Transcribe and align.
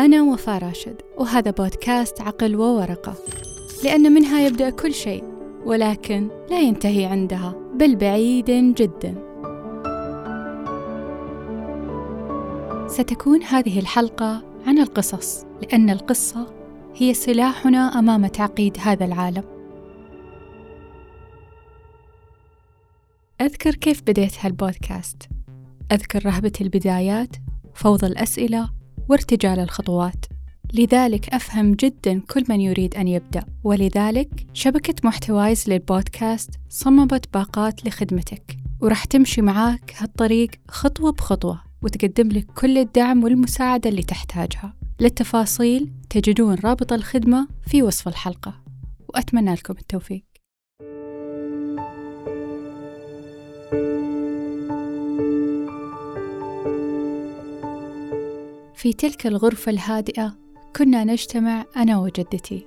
أنا 0.00 0.22
وفاء 0.22 0.62
راشد 0.64 1.02
وهذا 1.18 1.50
بودكاست 1.50 2.20
عقل 2.20 2.56
وورقة. 2.56 3.14
لأن 3.84 4.12
منها 4.12 4.46
يبدأ 4.46 4.70
كل 4.70 4.94
شيء 4.94 5.24
ولكن 5.64 6.28
لا 6.50 6.60
ينتهي 6.60 7.04
عندها 7.04 7.54
بل 7.74 7.96
بعيد 7.96 8.50
جدا. 8.50 9.14
ستكون 12.88 13.42
هذه 13.42 13.78
الحلقة 13.78 14.42
عن 14.66 14.78
القصص 14.78 15.44
لأن 15.62 15.90
القصة 15.90 16.46
هي 16.94 17.14
سلاحنا 17.14 17.98
أمام 17.98 18.26
تعقيد 18.26 18.76
هذا 18.80 19.04
العالم. 19.04 19.44
أذكر 23.40 23.74
كيف 23.74 24.02
بديت 24.02 24.34
هالبودكاست. 24.40 25.22
أذكر 25.92 26.26
رهبة 26.26 26.52
البدايات 26.60 27.36
فوضى 27.74 28.06
الأسئلة 28.06 28.70
وارتجال 29.08 29.58
الخطوات. 29.58 30.24
لذلك 30.74 31.28
أفهم 31.28 31.72
جدا 31.72 32.20
كل 32.20 32.44
من 32.48 32.60
يريد 32.60 32.94
أن 32.94 33.08
يبدأ. 33.08 33.44
ولذلك 33.64 34.46
شبكة 34.52 34.94
محتوايز 35.04 35.68
للبودكاست 35.68 36.50
صممت 36.68 37.34
باقات 37.34 37.86
لخدمتك. 37.86 38.56
ورح 38.80 39.04
تمشي 39.04 39.42
معاك 39.42 39.94
هالطريق 39.96 40.50
خطوة 40.68 41.12
بخطوة 41.12 41.62
وتقدم 41.82 42.28
لك 42.28 42.46
كل 42.46 42.78
الدعم 42.78 43.24
والمساعدة 43.24 43.90
اللي 43.90 44.02
تحتاجها. 44.02 44.74
للتفاصيل 45.00 45.92
تجدون 46.10 46.54
رابط 46.64 46.92
الخدمة 46.92 47.48
في 47.66 47.82
وصف 47.82 48.08
الحلقة. 48.08 48.54
وأتمنى 49.08 49.54
لكم 49.54 49.74
التوفيق. 49.80 50.33
في 58.84 58.92
تلك 58.92 59.26
الغرفة 59.26 59.70
الهادئة 59.70 60.34
كنا 60.76 61.04
نجتمع 61.04 61.64
أنا 61.76 61.98
وجدتي 61.98 62.66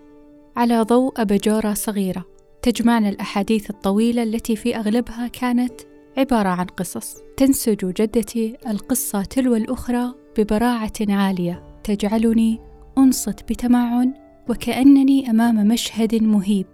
على 0.55 0.81
ضوء 0.81 1.21
أباجورة 1.21 1.73
صغيرة 1.73 2.25
تجمعنا 2.61 3.09
الأحاديث 3.09 3.69
الطويلة 3.69 4.23
التي 4.23 4.55
في 4.55 4.75
أغلبها 4.75 5.27
كانت 5.27 5.73
عبارة 6.17 6.49
عن 6.49 6.65
قصص. 6.65 7.17
تنسج 7.37 7.85
جدتي 7.85 8.57
القصة 8.67 9.21
تلو 9.21 9.55
الأخرى 9.55 10.13
ببراعة 10.37 10.93
عالية 11.09 11.81
تجعلني 11.83 12.59
أنصت 12.97 13.43
بتمعن 13.49 14.13
وكأنني 14.49 15.29
أمام 15.29 15.67
مشهد 15.67 16.15
مهيب 16.15 16.67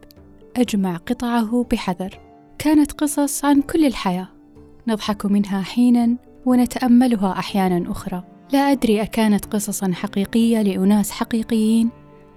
أجمع 0.58 0.98
قطعه 0.98 1.66
بحذر. 1.72 2.20
كانت 2.58 2.92
قصص 2.92 3.46
عن 3.46 3.62
كل 3.62 3.86
الحياة. 3.86 4.28
نضحك 4.88 5.26
منها 5.26 5.62
حينا 5.62 6.18
ونتأملها 6.46 7.32
أحيانا 7.32 7.92
أخرى. 7.92 8.33
لا 8.52 8.60
أدري 8.60 9.02
أكانت 9.02 9.46
قصصا 9.46 9.92
حقيقية 9.92 10.62
لأناس 10.62 11.12
حقيقيين 11.12 11.90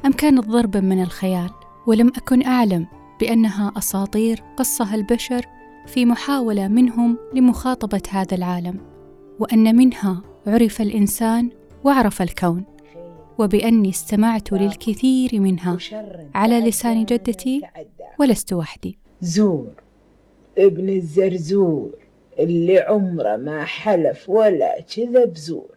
أم 0.06 0.12
كانت 0.12 0.44
ضربا 0.44 0.80
من 0.80 1.02
الخيال 1.02 1.50
ولم 1.86 2.08
أكن 2.08 2.42
أعلم 2.42 2.86
بأنها 3.20 3.72
أساطير 3.78 4.42
قصها 4.56 4.94
البشر 4.94 5.46
في 5.86 6.04
محاولة 6.04 6.68
منهم 6.68 7.18
لمخاطبة 7.34 8.02
هذا 8.10 8.36
العالم 8.36 8.80
وأن 9.38 9.76
منها 9.76 10.22
عرف 10.46 10.80
الإنسان 10.80 11.50
وعرف 11.84 12.22
الكون 12.22 12.64
وبأني 13.38 13.88
استمعت 13.90 14.52
للكثير 14.52 15.30
منها 15.40 15.78
على 16.34 16.60
لسان 16.60 17.04
جدتي 17.04 17.62
ولست 18.20 18.52
وحدي. 18.52 18.98
زور 19.20 19.72
ابن 20.58 20.88
الزرزور 20.88 21.94
اللي 22.38 22.78
عمره 22.78 23.36
ما 23.36 23.64
حلف 23.64 24.28
ولا 24.28 24.80
كذب 24.80 25.36
زور. 25.36 25.75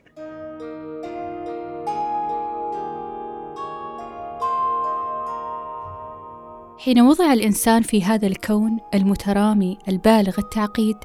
حين 6.89 7.01
وضع 7.01 7.33
الإنسان 7.33 7.81
في 7.81 8.03
هذا 8.03 8.27
الكون 8.27 8.77
المترامي 8.93 9.77
البالغ 9.87 10.39
التعقيد 10.39 10.97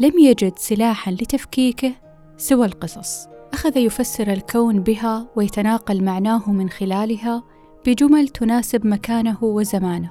لم 0.00 0.18
يجد 0.18 0.52
سلاحا 0.58 1.10
لتفكيكه 1.10 1.92
سوى 2.36 2.66
القصص. 2.66 3.26
أخذ 3.52 3.76
يفسر 3.76 4.32
الكون 4.32 4.80
بها 4.80 5.26
ويتناقل 5.36 6.04
معناه 6.04 6.52
من 6.52 6.70
خلالها 6.70 7.42
بجمل 7.86 8.28
تناسب 8.28 8.86
مكانه 8.86 9.44
وزمانه. 9.44 10.10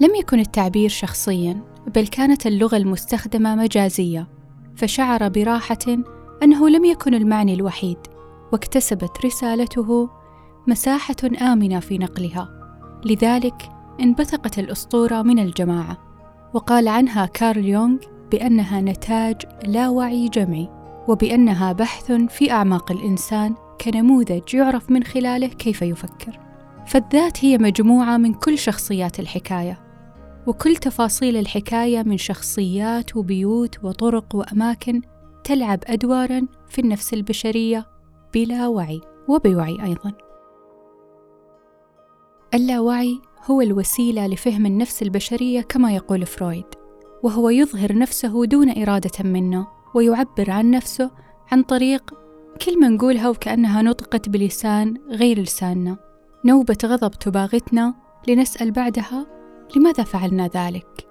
لم 0.00 0.14
يكن 0.14 0.40
التعبير 0.40 0.88
شخصيا 0.88 1.60
بل 1.94 2.06
كانت 2.06 2.46
اللغة 2.46 2.76
المستخدمة 2.76 3.54
مجازية. 3.54 4.28
فشعر 4.76 5.28
براحة 5.28 5.86
أنه 6.42 6.68
لم 6.68 6.84
يكن 6.84 7.14
المعني 7.14 7.54
الوحيد 7.54 7.98
واكتسبت 8.52 9.24
رسالته 9.24 10.10
مساحة 10.66 11.16
آمنة 11.40 11.80
في 11.80 11.98
نقلها. 11.98 12.48
لذلك 13.04 13.75
انبثقت 14.00 14.58
الأسطورة 14.58 15.22
من 15.22 15.38
الجماعة 15.38 15.98
وقال 16.54 16.88
عنها 16.88 17.26
كارل 17.26 17.64
يونغ 17.64 17.98
بأنها 18.30 18.80
نتاج 18.80 19.36
لا 19.64 19.88
وعي 19.88 20.28
جمعي 20.28 20.68
وبأنها 21.08 21.72
بحث 21.72 22.12
في 22.12 22.50
أعماق 22.50 22.92
الإنسان 22.92 23.54
كنموذج 23.80 24.54
يعرف 24.54 24.90
من 24.90 25.04
خلاله 25.04 25.46
كيف 25.46 25.82
يفكر. 25.82 26.38
فالذات 26.86 27.44
هي 27.44 27.58
مجموعة 27.58 28.16
من 28.16 28.34
كل 28.34 28.58
شخصيات 28.58 29.20
الحكاية 29.20 29.80
وكل 30.46 30.76
تفاصيل 30.76 31.36
الحكاية 31.36 32.02
من 32.02 32.16
شخصيات 32.16 33.16
وبيوت 33.16 33.84
وطرق 33.84 34.34
وأماكن 34.34 35.00
تلعب 35.44 35.78
أدوارا 35.86 36.46
في 36.68 36.80
النفس 36.80 37.14
البشرية 37.14 37.86
بلا 38.34 38.68
وعي 38.68 39.00
وبوعي 39.28 39.82
أيضا. 39.82 40.12
اللاوعي 42.54 43.20
هو 43.50 43.60
الوسيلة 43.60 44.26
لفهم 44.26 44.66
النفس 44.66 45.02
البشرية 45.02 45.60
كما 45.60 45.94
يقول 45.94 46.26
فرويد 46.26 46.66
وهو 47.22 47.50
يظهر 47.50 47.98
نفسه 47.98 48.44
دون 48.44 48.82
إرادة 48.82 49.24
منا 49.24 49.66
ويعبر 49.94 50.50
عن 50.50 50.70
نفسه 50.70 51.10
عن 51.52 51.62
طريق 51.62 52.14
كلمة 52.66 52.88
نقولها 52.88 53.28
وكأنها 53.28 53.82
نطقت 53.82 54.28
بلسان 54.28 54.94
غير 55.10 55.40
لساننا. 55.40 55.96
نوبة 56.44 56.76
غضب 56.84 57.10
تباغتنا 57.10 57.94
لنسأل 58.28 58.70
بعدها 58.70 59.26
لماذا 59.76 60.04
فعلنا 60.04 60.50
ذلك؟ 60.54 61.08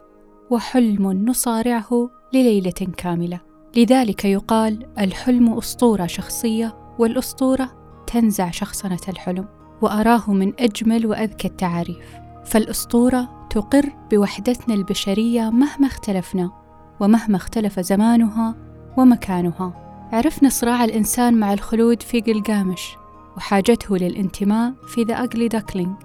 وحلم 0.50 1.12
نصارعه 1.12 2.09
لليلة 2.34 2.72
كاملة. 2.97 3.41
لذلك 3.78 4.25
يقال 4.25 4.88
الحلم 5.00 5.53
أسطورة 5.53 6.06
شخصية 6.06 6.95
والأسطورة 7.00 7.72
تنزع 8.07 8.51
شخصنة 8.51 9.01
الحلم 9.09 9.47
وأراه 9.81 10.34
من 10.34 10.53
أجمل 10.59 11.06
وأذكى 11.06 11.47
التعاريف. 11.47 12.25
فالأسطورة 12.45 13.47
تقر 13.50 13.95
بوحدتنا 14.11 14.75
البشرية 14.75 15.50
مهما 15.50 15.88
اختلفنا 15.88 16.51
ومهما 17.00 17.38
اختلف 17.38 17.79
زمانها 17.79 18.56
ومكانها. 18.97 19.73
عرفنا 20.11 20.50
صراع 20.50 20.83
الإنسان 20.83 21.33
مع 21.33 21.53
الخلود 21.53 22.01
في 22.01 22.22
قلقامش 22.22 22.95
وحاجته 23.38 23.97
للانتماء 23.97 24.73
في 24.88 25.03
The 25.03 25.13
Ugly 25.24 25.47
Duckling 25.47 25.96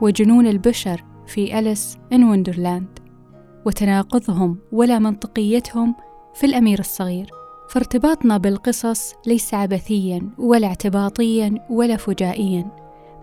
وجنون 0.00 0.46
البشر 0.46 1.04
في 1.26 1.58
Alice 1.58 1.98
in 2.12 2.24
Wonderland 2.24 2.98
وتناقضهم 3.66 4.58
ولا 4.72 4.98
منطقيتهم 4.98 5.94
في 6.34 6.46
الأمير 6.46 6.78
الصغير. 6.78 7.30
فارتباطنا 7.68 8.36
بالقصص 8.36 9.14
ليس 9.26 9.54
عبثيا 9.54 10.30
ولا 10.38 10.66
اعتباطيا 10.66 11.66
ولا 11.70 11.96
فجائيا. 11.96 12.79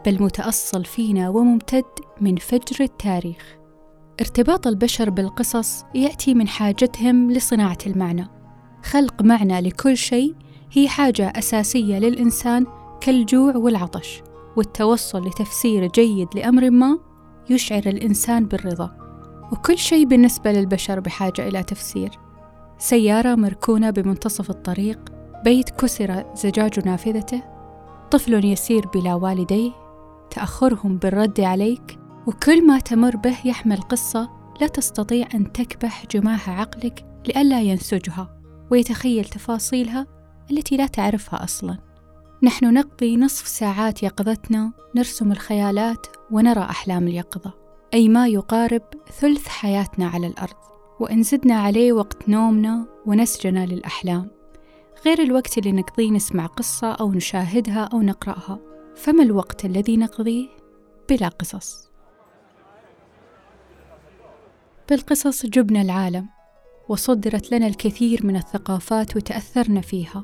بل 0.08 0.24
متأصل 0.24 0.86
فينا 0.86 1.30
وممتد 1.30 1.86
من 2.22 2.36
فجر 2.36 2.84
التاريخ. 2.84 3.58
ارتباط 4.22 4.68
البشر 4.68 5.10
بالقصص 5.10 5.84
يأتي 5.96 6.34
من 6.34 6.48
حاجتهم 6.48 7.32
لصناعة 7.32 7.78
المعنى. 7.88 8.28
خلق 8.84 9.22
معنى 9.22 9.62
لكل 9.62 9.98
شيء 9.98 10.36
هي 10.72 10.88
حاجة 10.90 11.34
أساسية 11.36 12.00
للإنسان 12.00 12.66
كالجوع 13.02 13.56
والعطش 13.56 14.22
والتوصل 14.58 15.28
لتفسير 15.28 15.88
جيد 15.88 16.28
لأمر 16.36 16.70
ما 16.70 17.00
يشعر 17.50 17.84
الإنسان 17.86 18.46
بالرضا. 18.46 18.98
وكل 19.52 19.78
شيء 19.78 20.06
بالنسبة 20.06 20.52
للبشر 20.52 21.00
بحاجة 21.00 21.48
إلى 21.48 21.64
تفسير. 21.64 22.12
سيارة 22.78 23.36
مركونة 23.36 23.90
بمنتصف 23.90 24.50
الطريق 24.50 25.00
بيت 25.44 25.70
كسر 25.70 26.26
زجاج 26.36 26.86
نافذته 26.86 27.44
طفل 28.12 28.46
يسير 28.46 28.88
بلا 28.88 29.14
والديه 29.16 29.87
تأخرهم 30.30 30.98
بالرد 30.98 31.42
عليك 31.42 32.00
وكل 32.28 32.68
ما 32.68 32.80
تمر 32.80 33.16
به 33.16 33.38
يحمل 33.46 33.82
قصة 33.82 34.30
لا 34.62 34.68
تستطيع 34.68 35.28
أن 35.34 35.52
تكبح 35.52 36.06
جماح 36.06 36.50
عقلك 36.50 37.06
لئلا 37.28 37.62
ينسجها 37.62 38.38
ويتخيل 38.72 39.26
تفاصيلها 39.26 40.08
التي 40.52 40.78
لا 40.78 40.88
تعرفها 40.88 41.44
أصلا. 41.44 41.78
نحن 42.44 42.74
نقضي 42.74 43.18
نصف 43.18 43.48
ساعات 43.48 44.04
يقظتنا 44.04 44.72
نرسم 44.96 45.32
الخيالات 45.32 46.08
ونرى 46.32 46.62
أحلام 46.62 47.08
اليقظة 47.08 47.54
أي 47.94 48.10
ما 48.10 48.28
يقارب 48.28 48.82
ثلث 49.20 49.48
حياتنا 49.48 50.08
على 50.08 50.28
الأرض. 50.28 50.56
وإن 51.00 51.24
زدنا 51.24 51.56
عليه 51.56 51.94
وقت 51.94 52.30
نومنا 52.30 52.86
ونسجنا 53.06 53.66
للأحلام 53.66 54.32
غير 55.06 55.22
الوقت 55.22 55.58
اللي 55.58 55.72
نقضيه 55.72 56.12
نسمع 56.12 56.46
قصة 56.46 56.92
أو 56.92 57.12
نشاهدها 57.12 57.90
أو 57.94 58.02
نقرأها. 58.02 58.60
فما 58.98 59.24
الوقت 59.24 59.66
الذي 59.66 59.98
نقضيه 59.98 60.48
بلا 61.10 61.28
قصص؟ 61.28 61.88
بالقصص 64.90 65.46
جبنا 65.46 65.82
العالم 65.82 66.30
وصدرت 66.90 67.52
لنا 67.52 67.68
الكثير 67.68 68.26
من 68.26 68.36
الثقافات 68.36 69.16
وتأثرنا 69.16 69.82
فيها. 69.82 70.24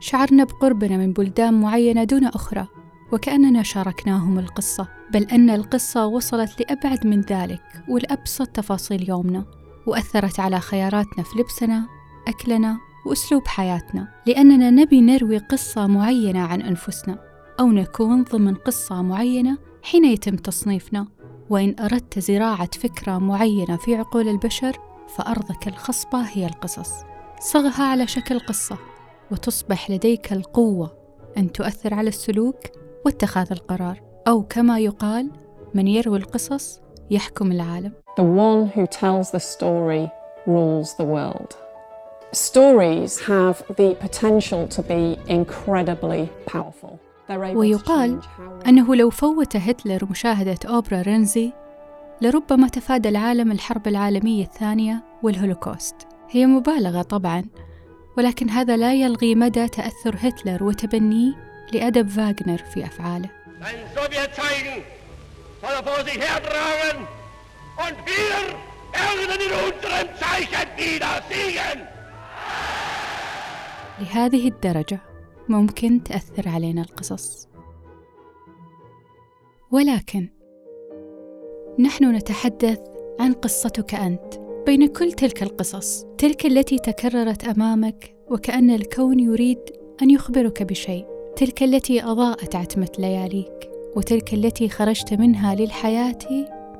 شعرنا 0.00 0.44
بقربنا 0.44 0.96
من 0.96 1.12
بلدان 1.12 1.60
معينة 1.60 2.04
دون 2.04 2.24
أخرى 2.24 2.66
وكأننا 3.12 3.62
شاركناهم 3.62 4.38
القصة. 4.38 4.88
بل 5.12 5.22
أن 5.22 5.50
القصة 5.50 6.06
وصلت 6.06 6.60
لأبعد 6.60 7.06
من 7.06 7.20
ذلك 7.20 7.84
ولأبسط 7.88 8.46
تفاصيل 8.46 9.08
يومنا 9.08 9.44
وأثرت 9.86 10.40
على 10.40 10.60
خياراتنا 10.60 11.24
في 11.24 11.38
لبسنا 11.38 11.86
أكلنا 12.28 12.78
وأسلوب 13.06 13.46
حياتنا. 13.46 14.08
لأننا 14.26 14.70
نبي 14.70 15.00
نروي 15.00 15.38
قصة 15.38 15.86
معينة 15.86 16.40
عن 16.40 16.62
أنفسنا. 16.62 17.33
أو 17.60 17.66
نكون 17.66 18.24
ضمن 18.24 18.54
قصة 18.54 19.02
معينة 19.02 19.58
حين 19.82 20.04
يتم 20.04 20.36
تصنيفنا 20.36 21.06
وإن 21.50 21.76
أردت 21.80 22.18
زراعة 22.18 22.70
فكرة 22.78 23.18
معينة 23.18 23.76
في 23.76 23.96
عقول 23.96 24.28
البشر 24.28 24.76
فأرضك 25.08 25.68
الخصبة 25.68 26.20
هي 26.20 26.46
القصص 26.46 26.90
صغها 27.40 27.84
على 27.84 28.06
شكل 28.06 28.40
قصة 28.40 28.78
وتصبح 29.30 29.90
لديك 29.90 30.32
القوة 30.32 30.96
أن 31.36 31.52
تؤثر 31.52 31.94
على 31.94 32.08
السلوك 32.08 32.60
واتخاذ 33.04 33.46
القرار 33.52 34.00
أو 34.28 34.42
كما 34.42 34.78
يقال 34.78 35.30
من 35.74 35.88
يروي 35.88 36.18
القصص 36.18 36.80
يحكم 37.10 37.52
العالم 37.52 37.92
The 38.16 38.22
one 38.22 38.66
who 38.68 38.86
tells 38.86 39.30
the 39.30 39.40
story 39.40 40.10
rules 40.46 40.94
the 40.94 41.04
world. 41.04 41.56
Stories 42.32 43.20
have 43.20 43.62
the 43.76 43.94
potential 44.00 44.68
to 44.68 44.82
be 44.82 45.18
incredibly 45.28 46.28
powerful. 46.46 46.98
ويقال 47.30 48.20
أنه 48.66 48.94
لو 48.94 49.10
فوت 49.10 49.56
هتلر 49.56 50.06
مشاهدة 50.10 50.58
أوبرا 50.68 51.02
رينزي 51.02 51.52
لربما 52.20 52.68
تفادى 52.68 53.08
العالم 53.08 53.52
الحرب 53.52 53.88
العالمية 53.88 54.44
الثانية 54.44 55.04
والهولوكوست. 55.22 55.96
هي 56.30 56.46
مبالغة 56.46 57.02
طبعا 57.02 57.44
ولكن 58.18 58.50
هذا 58.50 58.76
لا 58.76 58.94
يلغي 58.94 59.34
مدى 59.34 59.68
تأثر 59.68 60.16
هتلر 60.20 60.64
وتبنيه 60.64 61.32
لأدب 61.72 62.08
فاغنر 62.08 62.58
في 62.58 62.84
أفعاله. 62.84 63.28
لهذه 74.00 74.48
الدرجة 74.48 75.13
ممكن 75.48 76.02
تأثر 76.02 76.48
علينا 76.48 76.82
القصص. 76.82 77.48
ولكن 79.72 80.28
نحن 81.78 82.14
نتحدث 82.14 82.80
عن 83.20 83.32
قصتك 83.32 83.94
أنت 83.94 84.34
بين 84.66 84.86
كل 84.86 85.12
تلك 85.12 85.42
القصص 85.42 86.06
تلك 86.18 86.46
التي 86.46 86.78
تكررت 86.78 87.44
أمامك 87.44 88.16
وكأن 88.30 88.70
الكون 88.70 89.20
يريد 89.20 89.58
أن 90.02 90.10
يخبرك 90.10 90.62
بشيء 90.62 91.06
تلك 91.36 91.62
التي 91.62 92.04
أضاءت 92.04 92.56
عتمة 92.56 92.92
لياليك 92.98 93.70
وتلك 93.96 94.34
التي 94.34 94.68
خرجت 94.68 95.14
منها 95.14 95.54
للحياة 95.54 96.18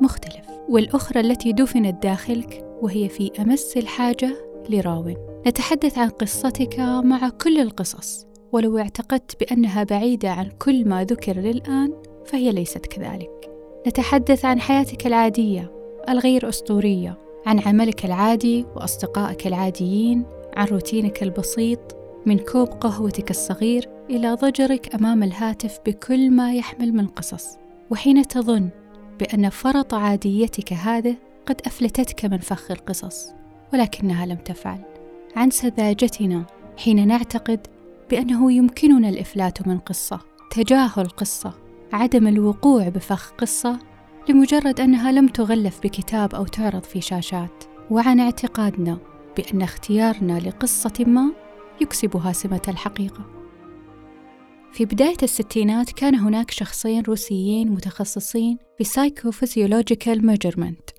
مختلف. 0.00 0.44
والأخرى 0.68 1.20
التي 1.20 1.52
دفنت 1.52 2.02
داخلك 2.02 2.78
وهي 2.82 3.08
في 3.08 3.30
أمس 3.40 3.76
الحاجة 3.76 4.36
لراو. 4.68 5.14
نتحدث 5.46 5.98
عن 5.98 6.08
قصتك 6.08 6.78
مع 6.78 7.28
كل 7.28 7.58
القصص. 7.58 8.26
ولو 8.54 8.78
اعتقدت 8.78 9.40
بأنها 9.40 9.84
بعيدة 9.84 10.30
عن 10.30 10.48
كل 10.58 10.88
ما 10.88 11.04
ذكر 11.04 11.36
للآن 11.36 11.92
فهي 12.26 12.52
ليست 12.52 12.86
كذلك. 12.86 13.50
نتحدث 13.86 14.44
عن 14.44 14.60
حياتك 14.60 15.06
العادية 15.06 15.72
الغير 16.08 16.48
أسطورية 16.48 17.18
عن 17.46 17.60
عملك 17.60 18.04
العادي 18.04 18.66
وأصدقائك 18.76 19.46
العاديين 19.46 20.24
عن 20.56 20.66
روتينك 20.66 21.22
البسيط 21.22 21.80
من 22.26 22.38
كوب 22.38 22.68
قهوتك 22.68 23.30
الصغير 23.30 23.88
إلى 24.10 24.34
ضجرك 24.34 24.94
أمام 24.94 25.22
الهاتف 25.22 25.78
بكل 25.86 26.30
ما 26.30 26.54
يحمل 26.54 26.92
من 26.92 27.06
قصص. 27.06 27.58
وحين 27.90 28.22
تظن 28.22 28.68
بأن 29.20 29.48
فرط 29.48 29.94
عاديتك 29.94 30.72
هذه 30.72 31.16
قد 31.46 31.60
أفلتتك 31.66 32.24
من 32.24 32.38
فخ 32.38 32.70
القصص 32.70 33.32
ولكنها 33.72 34.26
لم 34.26 34.36
تفعل. 34.36 34.80
عن 35.36 35.50
سذاجتنا 35.50 36.44
حين 36.76 37.08
نعتقد 37.08 37.66
بأنه 38.10 38.52
يمكننا 38.52 39.08
الإفلات 39.08 39.68
من 39.68 39.78
قصة 39.78 40.20
تجاهل 40.50 41.08
قصة 41.08 41.54
عدم 41.92 42.26
الوقوع 42.26 42.88
بفخ 42.88 43.32
قصة 43.38 43.78
لمجرد 44.28 44.80
أنها 44.80 45.12
لم 45.12 45.28
تغلف 45.28 45.80
بكتاب 45.80 46.34
أو 46.34 46.44
تعرض 46.46 46.82
في 46.82 47.00
شاشات. 47.00 47.64
وعن 47.90 48.20
اعتقادنا 48.20 48.98
بأن 49.36 49.62
اختيارنا 49.62 50.38
لقصة 50.38 51.04
ما 51.06 51.32
يكسبها 51.80 52.32
سمة 52.32 52.62
الحقيقة. 52.68 53.24
في 54.72 54.84
بداية 54.84 55.16
الستينات 55.22 55.90
كان 55.90 56.14
هناك 56.14 56.50
شخصين 56.50 57.02
روسيين 57.02 57.70
متخصصين 57.70 58.58
في 58.78 58.84
psychophysiological 58.84 60.26
measurement 60.26 60.90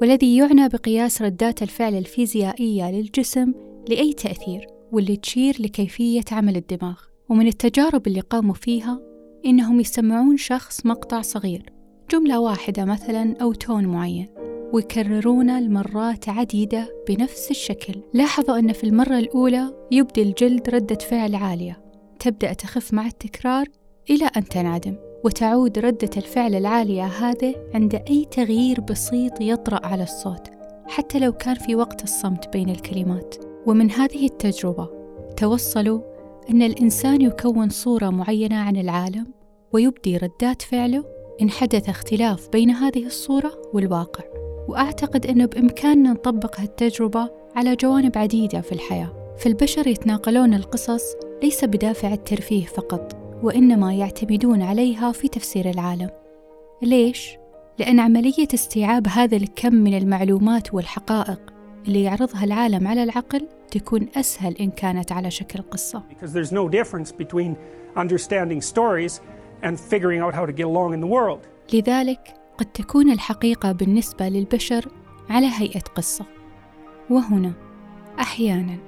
والذي 0.00 0.36
يعنى 0.36 0.68
بقياس 0.68 1.22
ردات 1.22 1.62
الفعل 1.62 1.94
الفيزيائية 1.94 2.90
للجسم 2.90 3.52
لأي 3.88 4.12
تأثير. 4.12 4.79
واللي 4.92 5.16
تشير 5.16 5.56
لكيفية 5.60 6.24
عمل 6.32 6.56
الدماغ. 6.56 7.00
ومن 7.28 7.46
التجارب 7.46 8.06
اللي 8.06 8.20
قاموا 8.20 8.54
فيها 8.54 9.00
إنهم 9.46 9.80
يسمعون 9.80 10.36
شخص 10.36 10.86
مقطع 10.86 11.20
صغير 11.20 11.72
جملة 12.10 12.40
واحدة 12.40 12.84
مثلا 12.84 13.34
أو 13.42 13.52
تون 13.52 13.86
معين 13.86 14.28
ويكررونه 14.72 15.60
لمرات 15.60 16.28
عديدة 16.28 16.88
بنفس 17.08 17.50
الشكل. 17.50 18.00
لاحظوا 18.14 18.58
أن 18.58 18.72
في 18.72 18.84
المرة 18.84 19.18
الأولى 19.18 19.86
يبدي 19.92 20.22
الجلد 20.22 20.70
ردة 20.70 20.98
فعل 20.98 21.34
عالية. 21.34 21.82
تبدأ 22.18 22.52
تخف 22.52 22.94
مع 22.94 23.06
التكرار 23.06 23.66
إلى 24.10 24.24
أن 24.36 24.44
تنعدم 24.44 24.96
وتعود 25.24 25.78
ردة 25.78 26.10
الفعل 26.16 26.54
العالية 26.54 27.04
هذه 27.04 27.54
عند 27.74 27.94
أي 27.94 28.24
تغيير 28.30 28.80
بسيط 28.80 29.40
يطرأ 29.40 29.86
على 29.86 30.02
الصوت 30.02 30.50
حتى 30.86 31.18
لو 31.18 31.32
كان 31.32 31.54
في 31.54 31.74
وقت 31.74 32.04
الصمت 32.04 32.52
بين 32.52 32.68
الكلمات. 32.68 33.49
ومن 33.66 33.90
هذه 33.90 34.26
التجربة 34.26 34.88
توصلوا 35.36 36.00
أن 36.50 36.62
الإنسان 36.62 37.20
يكون 37.20 37.68
صورة 37.68 38.10
معينة 38.10 38.56
عن 38.56 38.76
العالم 38.76 39.26
ويبدي 39.72 40.16
ردات 40.16 40.62
فعله 40.62 41.04
إن 41.42 41.50
حدث 41.50 41.88
اختلاف 41.88 42.48
بين 42.48 42.70
هذه 42.70 43.06
الصورة 43.06 43.52
والواقع. 43.74 44.24
وأعتقد 44.68 45.26
أنه 45.26 45.46
بإمكاننا 45.46 46.12
نطبق 46.12 46.60
هالتجربة 46.60 47.30
على 47.56 47.76
جوانب 47.76 48.18
عديدة 48.18 48.60
في 48.60 48.72
الحياة. 48.72 49.34
فالبشر 49.38 49.86
يتناقلون 49.86 50.54
القصص 50.54 51.02
ليس 51.42 51.64
بدافع 51.64 52.12
الترفيه 52.12 52.64
فقط 52.64 53.16
وإنما 53.42 53.94
يعتمدون 53.94 54.62
عليها 54.62 55.12
في 55.12 55.28
تفسير 55.28 55.70
العالم. 55.70 56.10
ليش؟ 56.82 57.36
لأن 57.78 58.00
عملية 58.00 58.48
استيعاب 58.54 59.06
هذا 59.08 59.36
الكم 59.36 59.74
من 59.74 59.96
المعلومات 59.96 60.74
والحقائق 60.74 61.40
اللي 61.88 62.02
يعرضها 62.02 62.44
العالم 62.44 62.88
على 62.88 63.02
العقل 63.02 63.48
تكون 63.70 64.08
أسهل 64.16 64.56
إن 64.56 64.70
كانت 64.70 65.12
على 65.12 65.30
شكل 65.30 65.62
قصة. 65.62 66.02
Because 66.10 66.32
there's 66.32 66.52
no 66.52 66.68
difference 66.68 67.12
between 67.12 67.56
understanding 67.96 68.60
stories 68.60 69.20
and 69.62 69.78
figuring 69.78 70.20
out 70.20 70.34
how 70.34 70.46
to 70.46 70.52
get 70.52 70.66
along 70.66 70.94
in 70.94 71.00
the 71.00 71.06
world. 71.06 71.40
لذلك 71.72 72.34
قد 72.58 72.66
تكون 72.66 73.10
الحقيقة 73.10 73.72
بالنسبة 73.72 74.28
للبشر 74.28 74.88
على 75.30 75.46
هيئة 75.46 75.80
قصة. 75.80 76.24
وهنا 77.10 77.52
أحيانا 78.20 78.78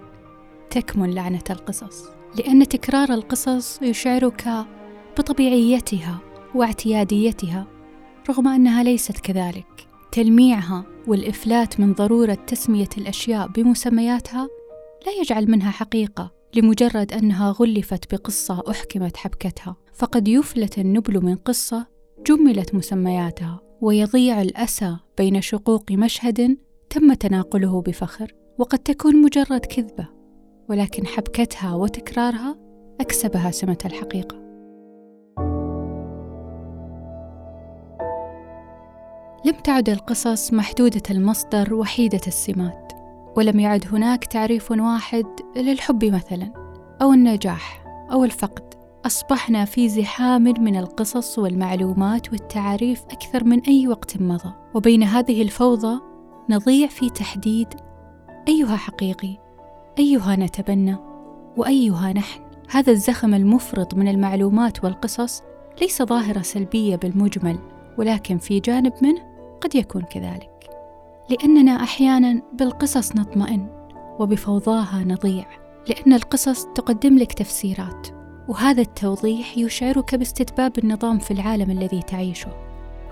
تكمن 0.71 1.15
لعنة 1.15 1.45
القصص، 1.51 2.05
لأن 2.39 2.69
تكرار 2.69 3.11
القصص 3.11 3.83
يشعرك 3.83 4.49
بطبيعيتها 5.19 6.19
واعتياديتها 6.55 7.67
رغم 8.29 8.49
أنها 8.49 8.83
ليست 8.83 9.19
كذلك. 9.19 9.67
تلميعها 10.13 10.85
والإفلات 11.07 11.81
من 11.81 11.93
ضرورة 11.93 12.39
تسمية 12.47 12.89
الأشياء 12.99 13.49
بمسمياتها 13.49 14.49
لا 15.07 15.13
يجعل 15.21 15.51
منها 15.51 15.71
حقيقة 15.71 16.33
لمجرد 16.55 17.13
أنها 17.13 17.51
غلفت 17.51 18.15
بقصة 18.15 18.63
أحكمت 18.71 19.17
حبكتها. 19.17 19.77
فقد 19.95 20.29
يفلت 20.29 20.79
النبل 20.79 21.25
من 21.25 21.37
قصة 21.37 21.87
جملت 22.27 22.75
مسمياتها 22.75 23.61
ويضيع 23.81 24.43
الأسى 24.43 24.97
بين 25.19 25.41
شقوق 25.41 25.93
مشهد 25.93 26.57
تم 26.91 27.15
تناقله 27.15 27.83
بفخر. 27.83 28.35
وقد 28.59 28.79
تكون 28.79 29.23
مجرد 29.23 29.67
كذبة 29.67 30.09
ولكن 30.69 31.07
حبكتها 31.07 31.75
وتكرارها 31.75 32.57
أكسبها 33.01 33.51
سمة 33.51 33.79
الحقيقة. 33.85 34.37
لم 39.45 39.57
تعد 39.65 39.89
القصص 39.89 40.53
محدودة 40.53 41.03
المصدر 41.11 41.75
وحيدة 41.75 42.21
السمات. 42.27 42.82
ولم 43.37 43.61
يعد 43.61 43.85
هناك 43.93 44.25
تعريف 44.25 44.71
واحد 44.71 45.27
للحب 45.57 46.05
مثلا 46.05 46.53
أو 47.03 47.13
النجاح 47.13 47.85
أو 48.13 48.25
الفقد. 48.25 48.75
أصبحنا 49.07 49.65
في 49.65 49.89
زحام 49.89 50.43
من 50.43 50.77
القصص 50.77 51.39
والمعلومات 51.39 52.33
والتعاريف 52.33 53.03
أكثر 53.11 53.45
من 53.45 53.61
أي 53.61 53.89
وقت 53.89 54.21
مضى. 54.21 54.53
وبين 54.75 55.03
هذه 55.03 55.43
الفوضى 55.43 56.01
نضيع 56.51 56.87
في 56.87 57.11
تحديد 57.11 57.69
أيها 58.49 58.77
حقيقي 58.77 59.39
أيها 59.99 60.37
نتبنى 60.37 60.97
وأيها 61.57 62.13
نحن. 62.13 62.41
هذا 62.71 62.93
الزخم 62.93 63.35
المفرط 63.35 63.95
من 63.95 64.09
المعلومات 64.09 64.85
والقصص 64.85 65.43
ليس 65.81 66.03
ظاهرة 66.03 66.43
سلبية 66.43 66.97
بالمجمل 66.97 67.59
ولكن 67.99 68.39
في 68.39 68.61
جانب 68.61 68.93
منه 69.03 69.23
قد 69.61 69.75
يكون 69.75 70.03
كذلك. 70.03 70.52
لأننا 71.31 71.83
أحيانا 71.83 72.43
بالقصص 72.53 73.17
نطمئن 73.17 73.69
وبفوضاها 74.19 75.05
نضيع 75.05 75.47
لأن 75.89 76.13
القصص 76.13 76.65
تقدم 76.65 77.19
لك 77.19 77.33
تفسيرات 77.33 78.09
وهذا 78.49 78.83
التوضيح 78.83 79.59
يشعرك 79.59 80.15
باستتباب 80.15 80.79
النظام 80.79 81.19
في 81.19 81.31
العالم 81.31 81.71
الذي 81.71 82.03
تعيشه. 82.03 82.49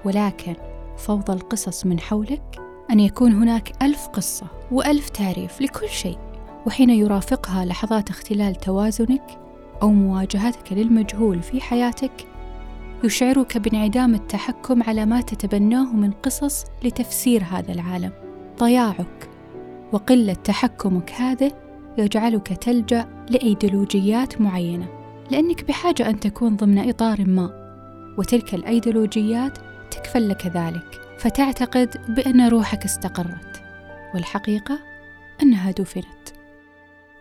ولكن 0.05 0.55
فوضى 0.97 1.33
القصص 1.33 1.87
من 1.87 2.01
حولك 2.01 2.61
أن 2.91 3.01
يكون 3.01 3.33
هناك 3.33 3.83
ألف 3.83 4.07
قصة 4.07 4.47
وألف 4.73 5.09
تعريف 5.09 5.61
لكل 5.61 5.89
شيء 5.89 6.19
وحين 6.67 6.91
يرافقها 6.91 7.65
لحظات 7.65 8.11
اختلال 8.11 8.55
توازنك 8.55 9.39
أو 9.83 9.91
مواجهتك 9.91 10.73
للمجهول 10.73 11.43
في 11.43 11.61
حياتك 11.61 12.27
يشعرك 13.05 13.59
بانعدام 13.59 14.15
التحكم 14.15 14.83
على 14.83 15.07
ما 15.07 15.21
تتبناه 15.21 15.93
من 15.93 16.11
قصص 16.11 16.65
لتفسير 16.85 17.43
هذا 17.43 17.73
العالم. 17.73 18.13
ضياعك 18.59 19.31
وقلة 19.93 20.33
تحكمك 20.33 21.13
هذا 21.13 21.51
يجعلك 21.99 22.49
تلجأ 22.49 23.09
لأيديولوجيات 23.31 24.41
معينة 24.41 24.89
لأنك 25.31 25.65
بحاجة 25.65 26.11
أن 26.11 26.21
تكون 26.21 26.57
ضمن 26.57 26.89
إطار 26.89 27.25
ما 27.25 27.51
وتلك 28.19 28.55
الأيديولوجيات 28.55 29.59
تكفل 29.91 30.29
لك 30.29 30.47
ذلك 30.47 31.01
فتعتقد 31.19 32.15
بأن 32.15 32.49
روحك 32.49 32.85
استقرت 32.85 33.63
والحقيقة 34.15 34.79
أنها 35.43 35.71
دفنت. 35.71 36.29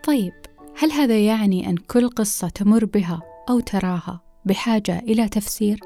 طيب 0.04 0.34
هل 0.78 0.92
هذا 0.92 1.20
يعني 1.20 1.70
أن 1.70 1.78
كل 1.78 2.10
قصة 2.10 2.50
تمر 2.50 2.86
بها 2.86 3.22
أو 3.50 3.60
تراها 3.60 4.22
بحاجة 4.46 5.00
إلى 5.00 5.30
تفسير؟ 5.30 5.80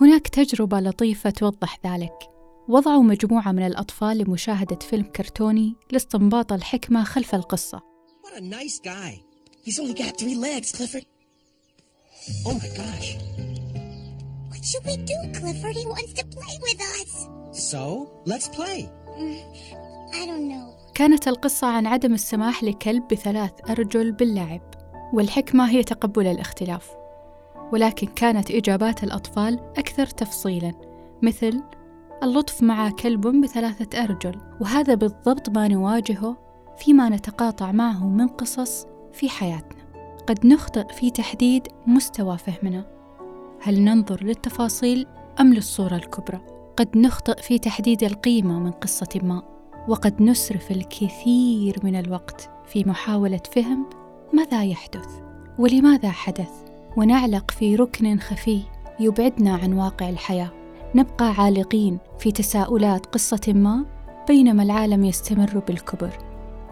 هناك 0.00 0.28
تجربة 0.28 0.80
لطيفة 0.80 1.30
توضح 1.30 1.78
ذلك 1.86 2.14
وضعوا 2.68 3.02
مجموعة 3.02 3.52
من 3.52 3.66
الأطفال 3.66 4.18
لمشاهدة 4.18 4.78
فيلم 4.78 5.04
كرتوني 5.04 5.74
لاستنباط 5.90 6.52
الحكمة 6.52 7.04
خلف 7.04 7.34
القصة 7.34 7.80
What 8.24 8.38
a 8.38 8.40
nice 8.40 8.78
guy. 8.84 9.22
He's 9.66 9.78
only 9.80 9.94
got 9.94 10.18
three 10.18 10.34
legs, 10.34 10.72
Clifford. 10.72 11.04
Oh 12.46 12.54
my 12.62 12.70
gosh. 12.80 13.08
What 14.50 14.62
should 14.68 14.84
we 14.90 14.96
do, 15.12 15.18
Clifford? 15.38 15.76
He 15.82 15.86
wants 15.94 16.12
to 16.18 16.24
play 16.36 16.54
with 16.66 16.80
us. 16.98 17.10
So, 17.70 17.82
let's 18.30 18.48
play. 18.48 18.78
I 20.20 20.26
don't 20.26 20.48
know. 20.48 20.68
كانت 20.94 21.28
القصة 21.28 21.66
عن 21.66 21.86
عدم 21.86 22.14
السماح 22.14 22.64
لكلب 22.64 23.08
بثلاث 23.08 23.52
أرجل 23.70 24.12
باللعب 24.12 24.74
والحكمة 25.12 25.70
هي 25.70 25.82
تقبل 25.82 26.26
الاختلاف 26.26 26.90
ولكن 27.72 28.06
كانت 28.06 28.50
إجابات 28.50 29.04
الأطفال 29.04 29.60
أكثر 29.78 30.06
تفصيلا 30.06 30.72
مثل 31.22 31.62
اللطف 32.22 32.62
مع 32.62 32.90
كلب 32.90 33.26
بثلاثة 33.26 34.04
أرجل 34.04 34.38
وهذا 34.60 34.94
بالضبط 34.94 35.48
ما 35.48 35.68
نواجهه 35.68 36.36
فيما 36.78 37.08
نتقاطع 37.08 37.72
معه 37.72 38.08
من 38.08 38.28
قصص 38.28 38.86
في 39.12 39.28
حياتنا. 39.28 39.82
قد 40.26 40.46
نخطئ 40.46 40.92
في 40.94 41.10
تحديد 41.10 41.68
مستوى 41.86 42.38
فهمنا. 42.38 42.86
هل 43.62 43.80
ننظر 43.80 44.24
للتفاصيل 44.24 45.06
أم 45.40 45.54
للصورة 45.54 45.96
الكبرى؟ 45.96 46.40
قد 46.76 46.98
نخطئ 46.98 47.42
في 47.42 47.58
تحديد 47.58 48.04
القيمة 48.04 48.58
من 48.58 48.70
قصة 48.70 49.20
ما 49.22 49.42
وقد 49.88 50.22
نسرف 50.22 50.70
الكثير 50.70 51.78
من 51.82 51.96
الوقت 51.96 52.50
في 52.66 52.84
محاولة 52.84 53.40
فهم 53.54 53.86
ماذا 54.32 54.64
يحدث 54.64 55.08
ولماذا 55.58 56.10
حدث. 56.10 56.71
ونعلق 56.96 57.50
في 57.50 57.76
ركن 57.76 58.18
خفي 58.18 58.62
يبعدنا 59.00 59.54
عن 59.54 59.72
واقع 59.72 60.08
الحياة. 60.08 60.50
نبقى 60.94 61.34
عالقين 61.38 61.98
في 62.18 62.32
تساؤلات 62.32 63.06
قصة 63.06 63.40
ما 63.48 63.84
بينما 64.28 64.62
العالم 64.62 65.04
يستمر 65.04 65.58
بالكبر 65.68 66.10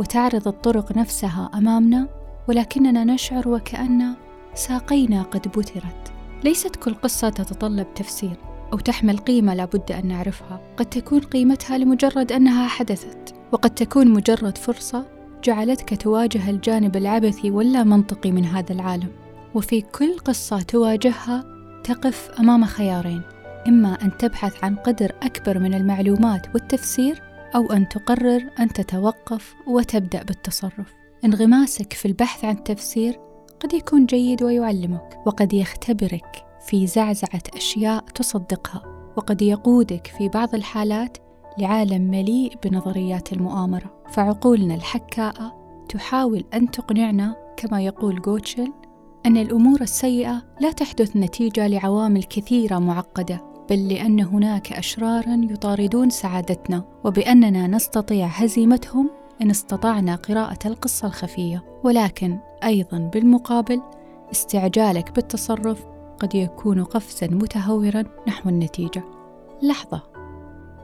وتعرض 0.01 0.49
الطرق 0.49 0.97
نفسها 0.97 1.51
أمامنا 1.55 2.09
ولكننا 2.49 3.05
نشعر 3.05 3.49
وكأن 3.49 4.15
ساقينا 4.55 5.23
قد 5.23 5.49
بترت. 5.49 6.13
ليست 6.45 6.77
كل 6.77 6.95
قصة 6.95 7.29
تتطلب 7.29 7.95
تفسير 7.95 8.37
أو 8.73 8.79
تحمل 8.79 9.19
قيمة 9.19 9.55
لابد 9.55 9.93
أن 9.93 10.07
نعرفها. 10.09 10.61
قد 10.77 10.87
تكون 10.87 11.21
قيمتها 11.21 11.79
لمجرد 11.79 12.33
أنها 12.33 12.69
حدثت 12.69 13.35
وقد 13.53 13.71
تكون 13.71 14.09
مجرد 14.09 14.59
فرصة 14.59 15.07
جعلتك 15.45 16.03
تواجه 16.03 16.51
الجانب 16.51 16.97
العبثي 16.97 17.51
واللا 17.51 17.85
منطقي 17.85 18.33
من 18.33 18.45
هذا 18.45 18.73
العالم. 18.73 19.20
وفي 19.55 19.81
كل 19.81 20.19
قصة 20.19 20.63
تواجهها 20.63 21.45
تقف 21.85 22.31
أمام 22.41 22.65
خيارين 22.65 23.23
إما 23.69 23.99
أن 24.03 24.17
تبحث 24.17 24.65
عن 24.65 24.77
قدر 24.77 25.13
أكبر 25.23 25.59
من 25.59 25.75
المعلومات 25.75 26.55
والتفسير 26.55 27.23
أو 27.55 27.73
أن 27.73 27.89
تقرر 27.89 28.51
أن 28.61 28.69
تتوقف 28.69 29.55
وتبدأ 29.67 30.23
بالتصرف. 30.23 30.95
انغماسك 31.25 31.93
في 31.93 32.09
البحث 32.09 32.45
عن 32.45 32.55
التفسير 32.55 33.21
قد 33.61 33.75
يكون 33.75 34.07
جيد 34.07 34.43
ويعلمك 34.43 35.19
وقد 35.27 35.53
يختبرك 35.53 36.45
في 36.67 36.87
زعزعة 36.87 37.43
أشياء 37.57 38.05
تصدقها 38.15 38.83
وقد 39.17 39.43
يقودك 39.43 40.07
في 40.19 40.29
بعض 40.29 40.55
الحالات 40.55 41.19
لعالم 41.59 42.11
مليء 42.11 42.53
بنظريات 42.65 43.33
المؤامرة. 43.33 44.03
فعقولنا 44.11 44.75
الحكاءة 44.75 45.61
تحاول 45.89 46.45
أن 46.55 46.71
تقنعنا 46.71 47.37
كما 47.57 47.83
يقول 47.83 48.23
جوتشل 48.23 48.73
أن 49.27 49.37
الأمور 49.37 49.81
السيئة 49.81 50.43
لا 50.61 50.73
تحدث 50.73 51.17
نتيجة 51.17 51.67
لعوامل 51.67 52.23
كثيرة 52.23 52.79
معقدة 52.79 53.41
بل 53.71 53.89
لأن 53.89 54.21
هناك 54.21 54.73
أشرارا 54.73 55.41
يطاردون 55.51 56.11
سعادتنا 56.11 56.85
وبأننا 57.05 57.67
نستطيع 57.67 58.27
هزيمتهم 58.27 59.11
إن 59.43 59.51
استطعنا 59.51 60.15
قراءة 60.15 60.59
القصة 60.67 61.07
الخفية. 61.07 61.65
ولكن 61.85 62.39
أيضا 62.65 62.99
بالمقابل 62.99 63.83
استعجالك 64.33 65.13
بالتصرف 65.15 65.85
قد 66.21 66.35
يكون 66.35 66.85
قفزا 66.85 67.27
متهورا 67.27 68.05
نحو 68.29 68.49
النتيجة. 68.49 69.05
لحظة. 69.63 70.03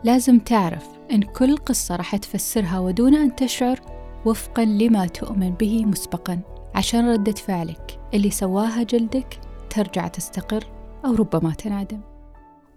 لازم 0.05 0.39
تعرف 0.39 0.87
إن 1.13 1.23
كل 1.23 1.57
قصة 1.57 1.97
راح 1.97 2.17
تفسرها 2.17 2.79
ودون 2.79 3.15
أن 3.15 3.37
تشعر 3.37 3.81
وفقا 4.25 4.65
لما 4.65 5.07
تؤمن 5.07 5.51
به 5.51 5.85
مسبقا. 5.85 6.56
عشان 6.77 7.11
ردة 7.11 7.33
فعلك. 7.33 8.01
اللي 8.15 8.31
سواها 8.31 8.83
جلدك 8.83 9.41
ترجع 9.71 10.09
تستقر 10.09 10.65
أو 11.05 11.15
ربما 11.15 11.55
تنعدم. 11.55 12.01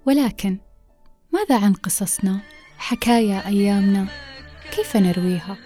ولكن 0.05 0.57
ماذا 1.33 1.65
عن 1.65 1.73
قصصنا؟ 1.73 2.39
حكايا 2.77 3.47
أيامنا 3.47 4.07
كيف 4.71 4.97
نرويها؟ 4.97 5.57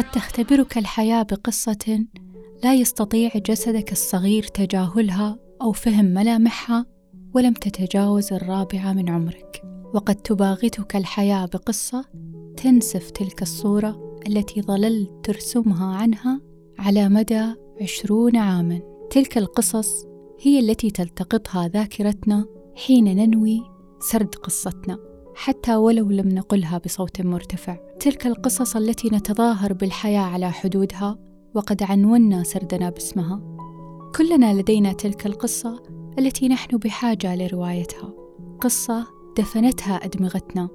قد 0.00 0.10
تختبرك 0.10 0.78
الحياة 0.78 1.22
بقصة 1.22 2.06
لا 2.64 2.74
يستطيع 2.74 3.30
جسدك 3.36 3.92
الصغير 3.92 4.42
تجاهلها 4.42 5.38
أو 5.62 5.72
فهم 5.72 6.04
ملامحها 6.04 6.86
ولم 7.34 7.52
تتجاوز 7.52 8.32
الرابعة 8.32 8.92
من 8.92 9.08
عمرك. 9.08 9.62
وقد 9.94 10.14
تباغتك 10.14 10.96
الحياة 10.96 11.46
بقصة 11.46 12.04
تنسف 12.56 13.10
تلك 13.10 13.42
الصورة 13.42 14.20
التي 14.26 14.62
ظللت 14.62 15.10
ترسمها 15.22 15.96
عنها 15.96 16.40
على 16.78 17.08
مدى 17.08 17.54
عشرون 17.82 18.36
عاما. 18.36 18.80
تلك 19.10 19.38
القصص 19.38 20.06
هي 20.40 20.60
التي 20.60 20.90
تلتقطها 20.90 21.68
ذاكرتنا 21.68 22.46
حين 22.76 23.04
ننوي 23.04 23.60
سرد 24.00 24.34
قصتنا. 24.34 25.09
حتى 25.34 25.76
ولو 25.76 26.10
لم 26.10 26.28
نقلها 26.28 26.78
بصوت 26.78 27.20
مرتفع. 27.20 27.76
تلك 28.00 28.26
القصص 28.26 28.76
التي 28.76 29.08
نتظاهر 29.08 29.72
بالحياة 29.72 30.20
على 30.20 30.52
حدودها 30.52 31.18
وقد 31.54 31.82
عنونا 31.82 32.42
سردنا 32.42 32.90
باسمها. 32.90 33.42
كلنا 34.16 34.54
لدينا 34.54 34.92
تلك 34.92 35.26
القصة 35.26 35.82
التي 36.18 36.48
نحن 36.48 36.76
بحاجة 36.76 37.36
لروايتها. 37.36 38.12
قصة 38.60 39.06
دفنتها 39.38 39.94
أدمغتنا. 39.94 40.68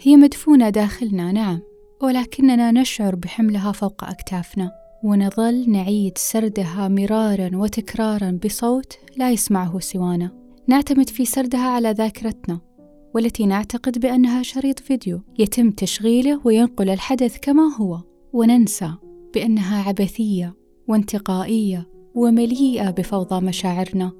هي 0.00 0.16
مدفونة 0.16 0.70
داخلنا 0.70 1.32
نعم 1.32 1.60
ولكننا 2.02 2.72
نشعر 2.72 3.14
بحملها 3.14 3.72
فوق 3.72 4.04
أكتافنا. 4.04 4.72
ونظل 5.04 5.70
نعيد 5.70 6.18
سردها 6.18 6.88
مرارا 6.88 7.50
وتكرارا 7.54 8.38
بصوت 8.44 8.98
لا 9.16 9.30
يسمعه 9.30 9.80
سوانا. 9.80 10.30
نعتمد 10.68 11.08
في 11.08 11.24
سردها 11.24 11.68
على 11.68 11.90
ذاكرتنا. 11.90 12.65
والتي 13.16 13.46
نعتقد 13.46 13.98
بأنها 13.98 14.42
شريط 14.42 14.78
فيديو 14.78 15.20
يتم 15.38 15.70
تشغيله 15.70 16.40
وينقل 16.44 16.90
الحدث 16.90 17.38
كما 17.42 17.76
هو. 17.76 18.00
وننسى 18.32 18.90
بأنها 19.34 19.82
عبثية 19.82 20.56
وانتقائية 20.88 21.88
ومليئة 22.14 22.90
بفوضى 22.90 23.46
مشاعرنا 23.46 24.12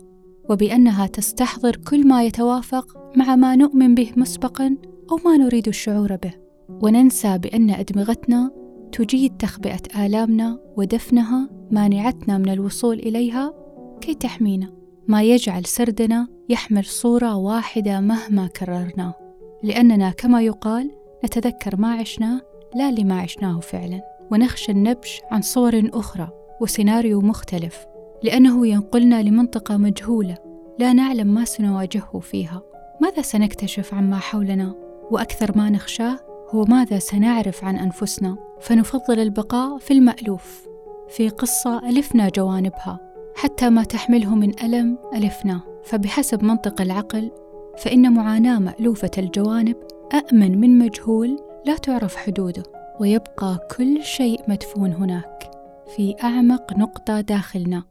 وبأنها 0.51 1.07
تستحضر 1.07 1.77
كل 1.77 2.09
ما 2.09 2.25
يتوافق 2.25 3.13
مع 3.17 3.37
ما 3.37 3.57
نؤمن 3.57 3.95
به 3.95 4.11
مسبقا 4.17 4.77
أو 5.11 5.17
ما 5.25 5.37
نريد 5.37 5.69
الشعور 5.69 6.17
به. 6.17 6.35
وننسى 6.69 7.39
بأن 7.39 7.71
أدمغتنا 7.71 8.51
تجيد 8.93 9.37
تخبئة 9.37 10.07
آلامنا 10.07 10.59
ودفنها 10.77 11.51
مانعتنا 11.71 12.39
من 12.39 12.49
الوصول 12.49 12.99
إليها 12.99 13.55
كي 14.01 14.15
تحمينا. 14.15 14.86
ما 15.09 15.23
يجعل 15.23 15.65
سردنا 15.65 16.29
يحمل 16.49 16.85
صورة 16.85 17.37
واحدة 17.37 18.01
مهما 18.01 18.47
كررناه 18.47 19.15
لأننا 19.63 20.11
كما 20.11 20.43
يقال 20.43 20.91
نتذكر 21.25 21.77
ما 21.77 21.93
عشناه 21.93 22.41
لا 22.75 22.91
لما 22.91 23.21
عشناه 23.21 23.61
فعلا. 23.61 24.03
ونخشى 24.33 24.73
النبش 24.73 25.23
عن 25.31 25.43
صور 25.43 25.91
أخرى 25.95 26.29
وسيناريو 26.61 27.21
مختلف 27.21 27.87
لأنه 28.23 28.67
ينقلنا 28.67 29.23
لمنطقة 29.23 29.77
مجهولة 29.77 30.39
لا 30.79 30.93
نعلم 30.93 31.27
ما 31.27 31.45
سنواجهه 31.45 32.19
فيها. 32.21 32.63
ماذا 33.01 33.23
سنكتشف 33.23 33.95
عما 33.95 34.17
حولنا؟ 34.17 34.75
وأكثر 35.11 35.59
ما 35.59 35.71
نخشاه 35.71 36.19
هو 36.51 36.65
ماذا 36.65 36.99
سنعرف 36.99 37.65
عن 37.65 37.77
أنفسنا؟ 37.77 38.37
فنفضل 38.61 39.19
البقاء 39.19 39.79
في 39.79 39.91
المألوف 39.95 40.67
في 41.09 41.29
قصة 41.29 41.89
ألفنا 41.89 42.29
جوانبها. 42.29 43.16
حتى 43.37 43.71
ما 43.71 43.85
تحمله 43.85 44.35
من 44.35 44.63
ألم 44.65 44.99
ألفناه 45.15 45.63
فبحسب 45.85 46.45
منطق 46.45 46.81
العقل 46.81 47.31
فإن 47.79 48.13
معاناة 48.13 48.59
مألوفة 48.59 49.11
الجوانب 49.19 49.77
أأمن 50.15 50.61
من 50.61 50.79
مجهول 50.79 51.39
لا 51.67 51.77
تعرف 51.77 52.17
حدوده 52.17 52.63
ويبقى 53.01 53.69
كل 53.77 54.03
شيء 54.03 54.41
مدفون 54.49 54.93
هناك 54.93 55.51
في 55.97 56.15
أعمق 56.25 56.73
نقطة 56.79 57.21
داخلنا 57.21 57.85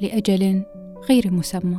لأجل 0.00 0.62
غير 1.08 1.30
مسمى. 1.32 1.78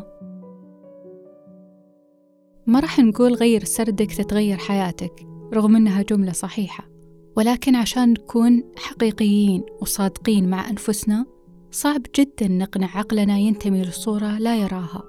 ما 2.67 2.79
راح 2.79 2.99
نقول 2.99 3.33
غير 3.33 3.63
سردك 3.63 4.13
تتغير 4.13 4.57
حياتك 4.57 5.27
رغم 5.53 5.75
أنها 5.75 6.01
جملة 6.01 6.31
صحيحة 6.31 6.89
ولكن 7.37 7.75
عشان 7.75 8.09
نكون 8.09 8.63
حقيقيين 8.77 9.63
وصادقين 9.81 10.49
مع 10.49 10.69
أنفسنا 10.69 11.25
صعب 11.71 12.01
جدا 12.15 12.47
نقنع 12.47 12.97
عقلنا 12.97 13.37
ينتمي 13.37 13.81
لصورة 13.81 14.37
لا 14.37 14.55
يراها 14.55 15.03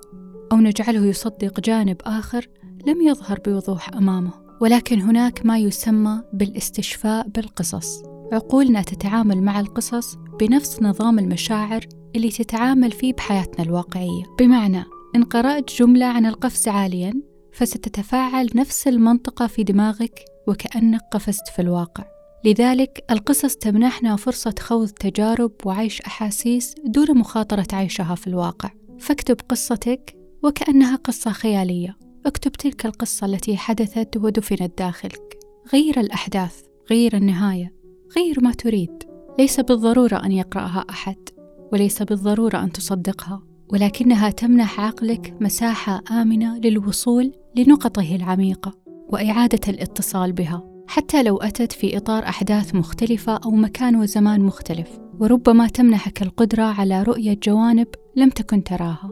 أو 0.53 0.57
نجعله 0.57 1.07
يصدق 1.07 1.61
جانب 1.61 1.97
آخر 2.05 2.49
لم 2.87 3.01
يظهر 3.01 3.39
بوضوح 3.47 3.95
أمامه. 3.95 4.33
ولكن 4.61 5.01
هناك 5.01 5.47
ما 5.47 5.59
يسمى 5.59 6.23
بالاستشفاء 6.33 7.29
بالقصص. 7.29 8.03
عقولنا 8.33 8.83
تتعامل 8.83 9.43
مع 9.43 9.61
القصص 9.61 10.17
بنفس 10.41 10.83
نظام 10.83 11.19
المشاعر 11.19 11.87
اللي 12.17 12.29
تتعامل 12.29 12.93
فيه 12.93 13.13
بحياتنا 13.13 13.65
الواقعية. 13.65 14.23
بمعنى 14.39 14.85
إن 15.17 15.25
قرأت 15.25 15.75
جملة 15.75 16.07
عن 16.07 16.27
القفز 16.27 16.69
عاليا 16.69 17.23
فستتفاعل 17.53 18.51
نفس 18.55 18.89
المنطقة 18.89 19.47
في 19.47 19.63
دماغك 19.65 20.25
وكأنك 20.49 21.01
قفزت 21.13 21.49
في 21.49 21.63
الواقع. 21.63 22.20
لذلك 22.45 23.05
القصص 23.11 23.57
تمنحنا 23.57 24.17
فرصة 24.17 24.55
خوض 24.61 24.89
تجارب 24.89 25.53
وعيش 25.65 26.01
أحاسيس 26.01 26.75
دون 26.85 27.19
مخاطرة 27.19 27.67
عيشها 27.73 28.15
في 28.15 28.27
الواقع. 28.27 28.71
فاكتب 28.99 29.37
قصتك 29.49 30.17
وكأنها 30.43 30.97
قصة 30.97 31.31
خيالية. 31.31 31.97
اكتب 32.27 32.53
تلك 32.53 32.87
القصة 32.87 33.27
التي 33.27 33.57
حدثت 33.57 34.17
ودفنت 34.17 34.79
داخلك. 34.79 35.39
غير 35.73 36.01
الأحداث 36.01 36.61
غير 36.91 37.17
النهاية 37.17 37.75
غير 38.17 38.41
ما 38.43 38.53
تريد. 38.53 39.03
ليس 39.39 39.61
بالضرورة 39.61 40.25
أن 40.25 40.33
يقرأها 40.33 40.85
أحد 40.91 41.29
وليس 41.73 42.03
بالضرورة 42.03 42.65
أن 42.65 42.73
تصدقها 42.73 43.43
ولكنها 43.69 44.31
تمنح 44.31 44.81
عقلك 44.81 45.37
مساحة 45.41 46.03
آمنة 46.11 46.59
للوصول 46.59 47.33
لنقطه 47.57 48.17
العميقة 48.17 48.73
وإعادة 49.09 49.61
الاتصال 49.69 50.33
بها. 50.33 50.70
حتى 50.91 51.23
لو 51.23 51.37
أتت 51.37 51.73
في 51.73 51.97
إطار 51.97 52.23
أحداث 52.23 52.75
مختلفة 52.75 53.41
أو 53.45 53.51
مكان 53.51 53.97
وزمان 53.97 54.41
مختلف 54.41 54.99
وربما 55.21 55.69
تمنحك 55.69 56.23
القدرة 56.23 56.63
على 56.63 57.03
رؤية 57.03 57.39
جوانب 57.43 57.87
لم 58.17 58.31
تكن 58.31 58.65
تراها. 58.65 59.11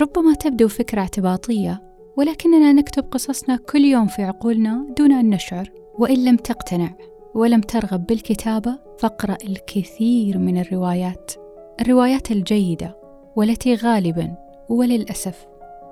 ربما 0.00 0.34
تبدو 0.34 0.68
فكرة 0.68 1.00
اعتباطية 1.00 1.82
ولكننا 2.16 2.72
نكتب 2.72 3.04
قصصنا 3.10 3.56
كل 3.56 3.84
يوم 3.84 4.06
في 4.06 4.22
عقولنا 4.22 4.94
دون 4.98 5.12
أن 5.12 5.30
نشعر 5.30 5.70
وإن 5.98 6.24
لم 6.24 6.36
تقتنع 6.36 6.94
ولم 7.34 7.60
ترغب 7.60 8.06
بالكتابة 8.06 8.78
فاقرأ 8.98 9.36
الكثير 9.44 10.38
من 10.38 10.60
الروايات. 10.60 11.32
الروايات 11.80 12.30
الجيدة 12.30 12.96
والتي 13.36 13.74
غالبا 13.74 14.34
وللأسف 14.68 15.46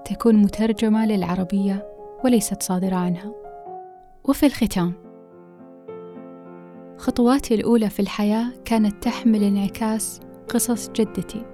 تكون 0.05 0.37
مترجمة 0.37 1.07
للعربية 1.07 1.87
وليست 2.25 2.63
صادرة 2.63 2.97
عنها. 2.97 3.33
وفي 4.25 4.47
الختام 4.47 5.08
خطواتي 6.99 7.55
الأولى 7.55 7.91
في 7.91 8.01
الحياة 8.01 8.53
كانت 8.65 9.03
تحمل 9.03 9.43
انعكاس 9.45 10.21
قصص 10.49 10.91
جدتي 10.91 11.45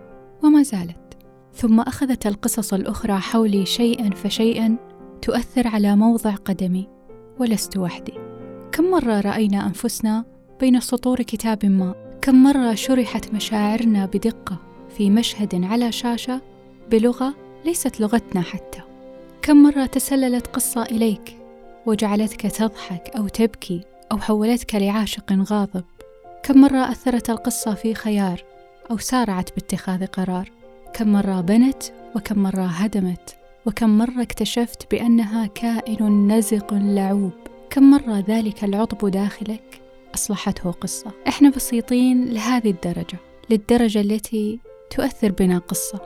وما 0.43 0.63
زالت. 0.63 0.97
ثم 1.55 1.81
أخذت 1.81 2.27
القصص 2.27 2.75
الأخرى 2.75 3.19
حولي 3.19 3.67
شيئا 3.67 4.11
فشيئا 4.11 4.77
تؤثر 5.23 5.69
على 5.69 5.97
موضع 5.97 6.35
قدمي 6.35 6.89
ولست 7.39 7.77
وحدي. 7.77 8.15
كم 8.73 8.85
مرة 8.85 9.21
رأينا 9.21 9.67
أنفسنا 9.67 10.25
بين 10.61 10.81
سطور 10.81 11.23
كتاب 11.23 11.67
ما؟ 11.67 11.95
كم 12.23 12.43
مرة 12.43 12.75
شرحت 12.75 13.35
مشاعرنا 13.35 14.07
بدقة 14.07 14.59
في 14.97 15.11
مشهد 15.11 15.65
على 15.65 15.93
شاشة 15.93 16.41
بلغة 16.91 17.35
ليست 17.65 18.01
لغتنا 18.01 18.43
حتى. 18.43 18.81
كم 19.43 19.63
مرة 19.63 19.87
تسللت 19.87 20.47
قصة 20.47 20.83
إليك 20.83 21.37
وجعلتك 21.87 22.41
تضحك 22.41 23.11
أو 23.17 23.29
تبكي 23.29 23.85
أو 24.13 24.19
حولتك 24.19 24.75
لعاشق 24.75 25.33
غاضب. 25.33 25.85
كم 26.43 26.61
مرة 26.61 26.91
أثرت 26.91 27.31
القصة 27.31 27.75
في 27.75 27.95
خيار 27.95 28.45
أو 28.91 28.99
سارعت 28.99 29.55
باتخاذ 29.55 30.07
قرار. 30.07 30.51
كم 30.95 31.13
مرة 31.13 31.41
بنت 31.41 31.83
وكم 32.17 32.39
مرة 32.39 32.67
هدمت. 32.67 33.37
وكم 33.67 33.99
مرة 33.99 34.23
اكتشفت 34.23 34.91
بأنها 34.91 35.47
كائن 35.47 36.33
نزق 36.33 36.75
لعوب. 36.75 37.33
كم 37.71 37.91
مرة 37.91 38.25
ذلك 38.29 38.65
العطب 38.65 39.11
داخلك 39.11 39.81
أصلحته 40.15 40.71
قصة. 40.71 41.11
إحنا 41.29 41.51
بسيطين 41.51 42.25
لهذه 42.25 42.71
الدرجة 42.71 43.19
للدرجة 43.51 44.01
التي 44.01 44.61
تؤثر 44.91 45.33
بنا 45.33 45.59
قصة 45.59 46.01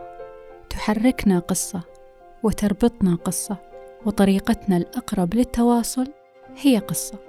تحركنا 0.71 1.39
قصة 1.39 1.81
وتربطنا 2.43 3.15
قصة 3.15 3.57
وطريقتنا 4.07 4.77
الأقرب 4.77 5.35
للتواصل 5.35 6.07
هي 6.57 6.79
قصة. 6.79 7.28